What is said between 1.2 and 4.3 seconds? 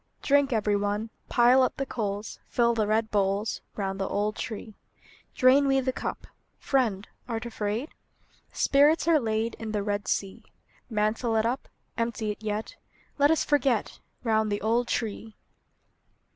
Pile up the coals; Fill the red bowls, Round the